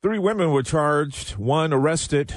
[0.00, 2.32] Three women were charged, one arrested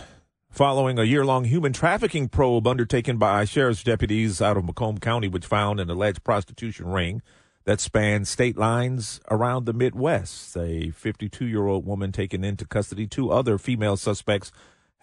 [0.49, 5.27] following a year long human trafficking probe undertaken by sheriff's deputies out of Macomb County,
[5.27, 7.21] which found an alleged prostitution ring
[7.65, 10.57] that spanned state lines around the Midwest.
[10.57, 13.05] A 52 year old woman taken into custody.
[13.05, 14.51] Two other female suspects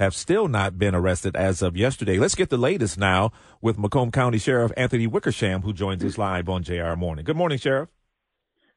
[0.00, 2.18] have still not been arrested as of yesterday.
[2.18, 3.30] Let's get the latest now
[3.60, 7.24] with Macomb County Sheriff Anthony Wickersham, who joins us live on JR Morning.
[7.24, 7.88] Good morning, Sheriff.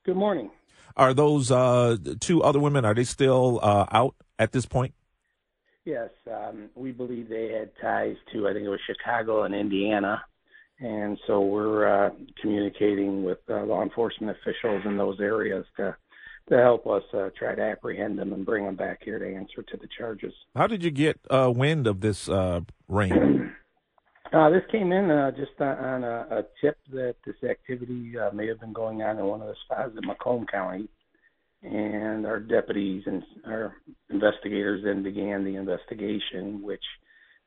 [0.04, 0.52] Good morning.
[0.96, 2.86] Are those uh, two other women?
[2.86, 4.94] Are they still uh, out at this point?
[5.86, 10.24] Yes, um, we believe they had ties to I think it was Chicago and Indiana,
[10.80, 15.96] and so we're uh, communicating with uh, law enforcement officials in those areas to
[16.50, 19.64] to help us uh, try to apprehend them and bring them back here to answer
[19.64, 20.34] to the charges.
[20.56, 23.54] How did you get uh, wind of this uh, ring?
[24.34, 28.48] Uh, this came in uh, just on a, a tip that this activity uh, may
[28.48, 30.88] have been going on in one of the spas in Macomb County,
[31.64, 33.76] and our deputies and our
[34.10, 36.84] investigators then began the investigation, which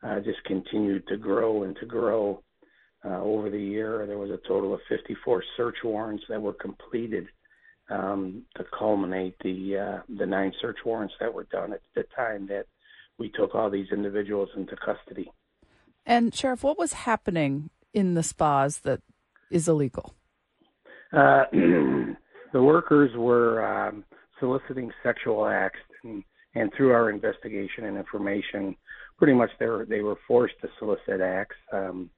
[0.03, 2.43] uh, just continued to grow and to grow
[3.03, 4.05] uh, over the year.
[4.07, 7.29] There was a total of 54 search warrants that were completed
[7.89, 12.47] um, to culminate the uh, the nine search warrants that were done at the time
[12.49, 12.67] that
[13.19, 15.31] we took all these individuals into custody.
[16.07, 19.01] And Sheriff, what was happening in the spas that
[19.51, 20.15] is illegal?
[21.13, 24.05] Uh, the workers were um,
[24.41, 26.23] soliciting sexual acts, and,
[26.55, 28.77] and through our investigation and information,
[29.17, 31.57] pretty much they were they were forced to solicit acts.
[31.73, 32.11] Um,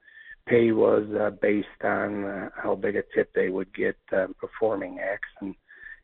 [0.49, 4.99] pay was uh, based on uh, how big a tip they would get uh, performing
[4.99, 5.55] acts, and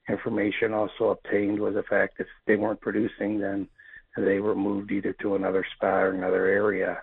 [0.09, 3.69] information also obtained was the fact that if they weren't producing, then
[4.17, 6.99] they were moved either to another spa or another area.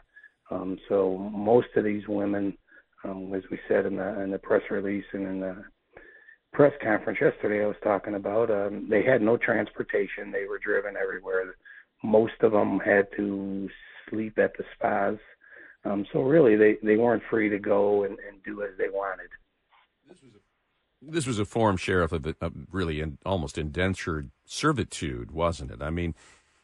[0.51, 2.57] Um, so most of these women,
[3.03, 5.63] um, as we said in the in the press release and in the
[6.53, 10.31] press conference yesterday, I was talking about, um, they had no transportation.
[10.31, 11.55] They were driven everywhere.
[12.03, 13.69] Most of them had to
[14.09, 15.17] sleep at the spas.
[15.85, 19.29] Um, so really, they, they weren't free to go and, and do as they wanted.
[20.07, 25.31] This was a, this was a form, Sheriff, of, of really in, almost indentured servitude,
[25.31, 25.81] wasn't it?
[25.81, 26.15] I mean,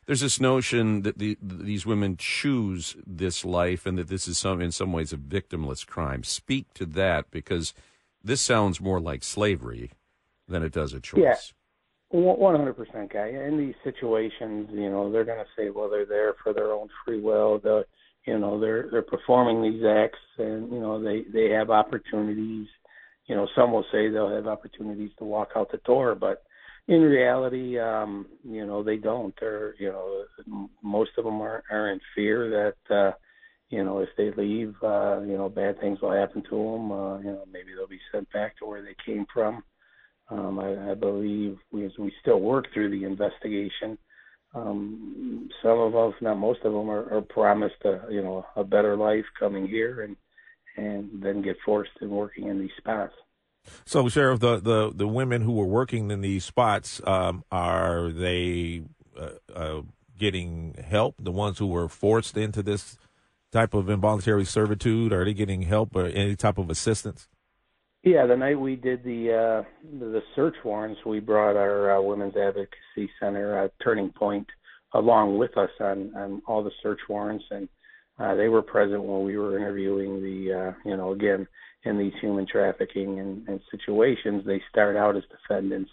[0.05, 4.61] there's this notion that the, these women choose this life and that this is some
[4.61, 6.23] in some ways a victimless crime.
[6.23, 7.73] Speak to that because
[8.23, 9.91] this sounds more like slavery
[10.47, 11.21] than it does a choice.
[11.21, 11.35] Yeah.
[12.09, 13.29] One hundred percent, guy.
[13.29, 16.87] In these situations, you know, they're going to say, well, they're there for their own
[17.03, 17.59] free will.
[17.59, 17.85] The,
[18.25, 22.67] you know, they're they're performing these acts, and you know, they they have opportunities.
[23.25, 26.43] You know, some will say they'll have opportunities to walk out the door, but
[26.87, 29.33] in reality, um, you know, they don't.
[29.39, 32.49] They're, you know, most of them are, are in fear
[32.89, 33.11] that, uh,
[33.69, 36.91] you know, if they leave, uh, you know, bad things will happen to them.
[36.91, 39.63] Uh, you know, maybe they'll be sent back to where they came from.
[40.29, 43.97] Um, I, I believe we, as we still work through the investigation,
[44.53, 48.63] um, some of us, not most of them, are, are promised a, you know, a
[48.63, 50.15] better life coming here and,
[50.77, 53.13] and then get forced in working in these spots.
[53.85, 58.83] So, Sheriff, the, the, the women who were working in these spots, um, are they
[59.17, 59.81] uh, uh,
[60.17, 61.15] getting help?
[61.19, 62.97] The ones who were forced into this
[63.51, 67.27] type of involuntary servitude, are they getting help or any type of assistance?
[68.03, 69.63] Yeah, the night we did the uh,
[69.99, 74.47] the search warrants, we brought our uh, Women's Advocacy Center uh, Turning Point
[74.93, 77.67] along with us on, on all the search warrants, and
[78.19, 81.47] uh, they were present when we were interviewing the, uh, you know, again,
[81.85, 85.91] in these human trafficking and, and situations, they start out as defendants,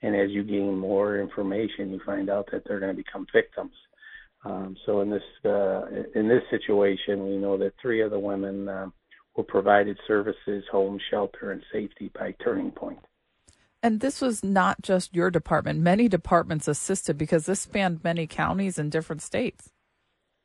[0.00, 3.72] and as you gain more information, you find out that they're going to become victims.
[4.44, 5.82] Um, so in this uh,
[6.14, 8.86] in this situation, we know that three of the women uh,
[9.36, 12.98] were provided services, home, shelter, and safety by Turning Point.
[13.84, 18.78] And this was not just your department; many departments assisted because this spanned many counties
[18.78, 19.71] and different states.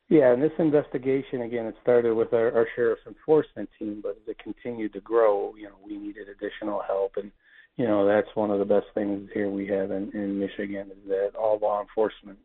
[0.10, 4.28] Yeah, and this investigation again, it started with our, our sheriff's enforcement team, but as
[4.28, 7.32] it continued to grow, you know, we needed additional help, and
[7.76, 11.10] you know, that's one of the best things here we have in, in Michigan is
[11.10, 12.40] that all law enforcement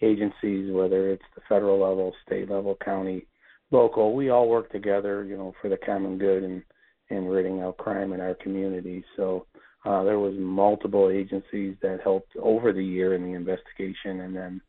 [0.00, 3.26] agencies, whether it's the federal level, state level, county,
[3.70, 6.62] local, we all work together, you know, for the common good and
[7.10, 9.04] and ridding out crime in our community.
[9.16, 9.46] So
[9.84, 14.60] uh, there was multiple agencies that helped over the year in the investigation, and then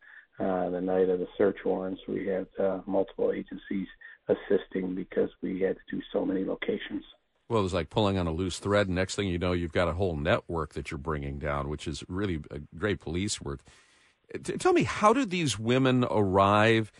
[0.42, 3.86] uh, the night of the search warrants, we had uh, multiple agencies
[4.28, 7.04] assisting because we had to do so many locations.
[7.48, 8.88] Well, it was like pulling on a loose thread.
[8.88, 12.02] Next thing you know, you've got a whole network that you're bringing down, which is
[12.08, 12.40] really
[12.76, 13.60] great police work.
[14.42, 16.90] T- tell me, how did these women arrive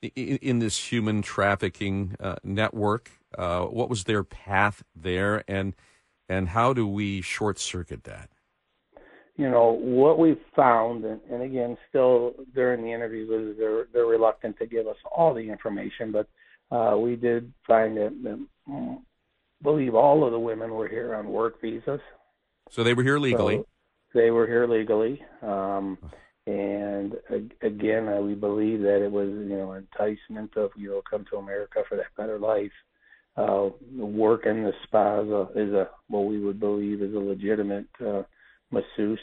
[0.00, 3.10] in, in this human trafficking uh, network?
[3.36, 5.74] Uh, what was their path there, and
[6.28, 8.30] and how do we short circuit that?
[9.38, 14.04] You know what we found, and, and again, still during the interviews, is they're they're
[14.04, 16.28] reluctant to give us all the information, but
[16.70, 18.98] uh, we did find that, that mm,
[19.62, 22.00] believe all of the women were here on work visas.
[22.70, 23.58] So they were here legally.
[23.58, 25.22] So they were here legally.
[25.40, 25.98] Um,
[26.46, 27.14] and
[27.62, 31.36] again, uh, we believe that it was, you know, enticement of, you know, come to
[31.36, 32.72] America for that better life.
[33.36, 37.18] Uh, work in the spa is a, is a what we would believe is a
[37.18, 38.22] legitimate uh,
[38.70, 39.20] masseuse,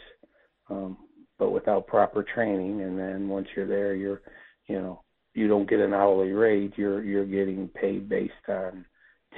[0.69, 0.97] um,
[1.37, 2.81] but without proper training.
[2.81, 4.21] And then once you're there, you're,
[4.67, 5.01] you know,
[5.33, 6.73] you don't get an hourly rate.
[6.77, 8.85] You're you're getting paid based on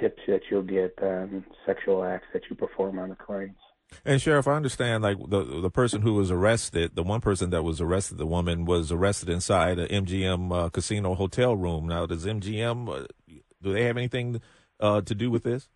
[0.00, 3.58] tips that you'll get on sexual acts that you perform on the clients.
[4.04, 7.62] And sheriff, I understand like the the person who was arrested, the one person that
[7.62, 11.88] was arrested, the woman was arrested inside a MGM uh, casino hotel room.
[11.88, 13.06] Now, does MGM uh,
[13.62, 14.40] do they have anything
[14.78, 15.68] uh, to do with this?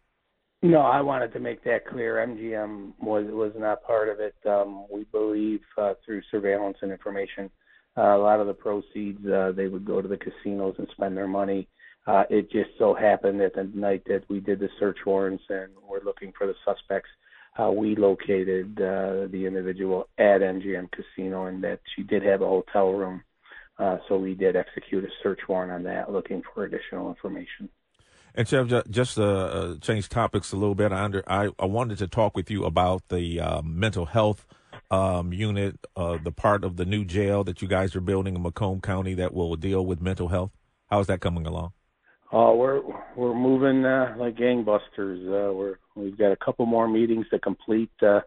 [0.65, 2.25] No, I wanted to make that clear.
[2.25, 4.37] MGM was was not part of it.
[4.49, 7.51] Um, we believe uh, through surveillance and information,
[7.99, 11.17] uh, a lot of the proceeds uh, they would go to the casinos and spend
[11.17, 11.67] their money.
[12.07, 15.73] Uh, it just so happened that the night that we did the search warrants and
[15.89, 17.11] we're looking for the suspects,
[17.59, 22.47] uh, we located uh, the individual at MGM Casino and that she did have a
[22.47, 23.23] hotel room.
[23.79, 27.69] Uh, so we did execute a search warrant on that, looking for additional information.
[28.35, 31.99] And Chef, just to uh, change topics a little bit, I, under, I, I wanted
[31.99, 34.47] to talk with you about the uh, mental health
[34.91, 38.43] um, unit, uh, the part of the new jail that you guys are building in
[38.43, 40.51] Macomb County that will deal with mental health.
[40.89, 41.73] How's that coming along?
[42.33, 42.81] Uh, we're
[43.15, 45.21] we're moving uh, like gangbusters.
[45.27, 48.21] Uh, we're we've got a couple more meetings to complete uh,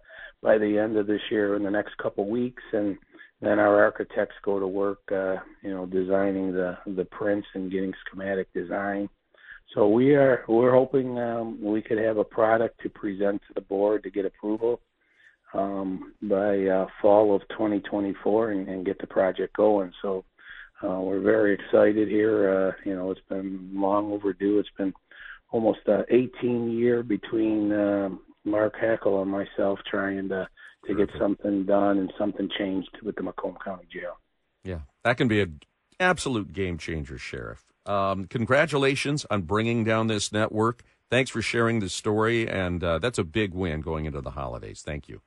[0.43, 2.97] by the end of this year in the next couple weeks, and
[3.41, 7.93] then our architects go to work, uh, you know, designing the the prints and getting
[8.05, 9.09] schematic design.
[9.73, 13.61] So we are we're hoping um, we could have a product to present to the
[13.61, 14.79] board to get approval
[15.53, 19.91] um, by uh, fall of 2024 and, and get the project going.
[20.01, 20.23] So
[20.83, 22.69] uh, we're very excited here.
[22.69, 24.59] Uh, you know, it's been long overdue.
[24.59, 24.93] It's been
[25.51, 28.09] almost uh, 18 year between uh,
[28.43, 30.47] Mark Hackel and myself trying to
[30.87, 34.19] to get something done and something changed with the Macomb County Jail.
[34.63, 35.61] Yeah, that can be an
[35.99, 37.65] absolute game changer, Sheriff.
[37.85, 40.83] Um, congratulations on bringing down this network.
[41.09, 44.81] Thanks for sharing the story, and uh, that's a big win going into the holidays.
[44.83, 45.21] Thank you.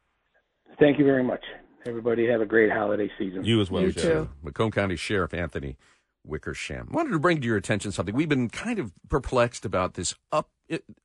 [0.78, 1.44] Thank you very much.
[1.86, 3.44] Everybody have a great holiday season.
[3.44, 3.82] You as well.
[3.82, 4.28] You too.
[4.42, 5.76] Macomb County Sheriff Anthony
[6.24, 6.88] Wickersham.
[6.90, 8.14] Wanted to bring to your attention something.
[8.14, 10.50] We've been kind of perplexed about this up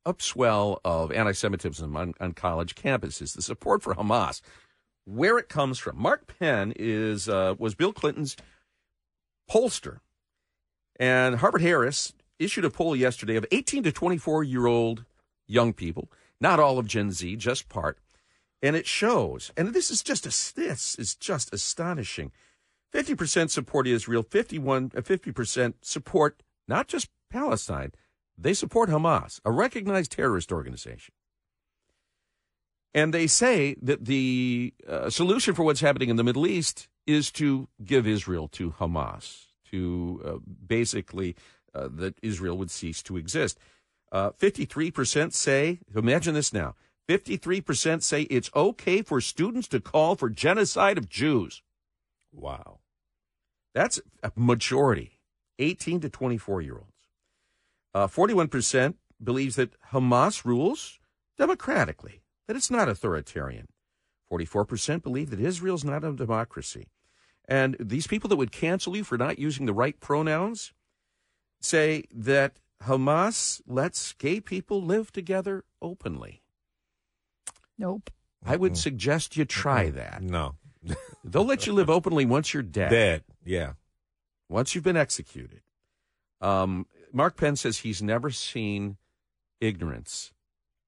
[0.06, 3.33] upswell of anti-Semitism on, on college campuses.
[3.33, 4.41] The support for Hamas,
[5.06, 5.97] where it comes from.
[5.97, 8.35] Mark Penn is uh, was Bill Clinton's
[9.49, 9.99] pollster,
[11.00, 15.06] and Harvard Harris issued a poll yesterday of 18 to 24 year old
[15.48, 18.00] young people, not all of Gen Z, just part
[18.63, 19.51] and it shows.
[19.57, 22.31] And this is just a, this is just astonishing.
[22.94, 27.92] 50% support Israel, 51, 50% uh, support not just Palestine,
[28.38, 31.13] they support Hamas, a recognized terrorist organization.
[32.94, 37.31] And they say that the uh, solution for what's happening in the Middle East is
[37.31, 40.37] to give Israel to Hamas, to uh,
[40.67, 41.35] basically
[41.73, 43.57] uh, that Israel would cease to exist.
[44.13, 46.75] 53% uh, say, imagine this now,
[47.09, 51.63] 53% say it's okay for students to call for genocide of Jews.
[52.31, 52.79] Wow.
[53.73, 55.19] That's a majority,
[55.57, 56.89] 18 to 24 year olds.
[57.95, 60.99] Uh, 41% believes that Hamas rules
[61.37, 63.68] democratically, that it's not authoritarian.
[64.31, 66.87] 44% believe that Israel's not a democracy.
[67.47, 70.73] And these people that would cancel you for not using the right pronouns
[71.59, 76.42] say that Hamas lets gay people live together openly.
[77.78, 78.09] Nope.
[78.45, 80.21] I would suggest you try that.
[80.21, 80.56] No.
[81.23, 82.90] They'll let you live openly once you're dead.
[82.90, 83.73] Dead, yeah.
[84.50, 85.62] Once you've been executed.
[86.42, 88.97] Um, Mark Penn says he's never seen
[89.62, 90.33] ignorance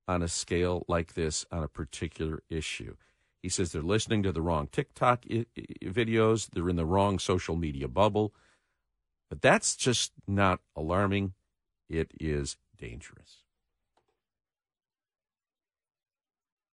[0.07, 2.95] on a scale like this on a particular issue.
[3.45, 7.19] He says they're listening to the wrong TikTok I- I- videos, they're in the wrong
[7.19, 8.33] social media bubble.
[9.29, 11.35] But that's just not alarming.
[11.87, 13.44] It is dangerous.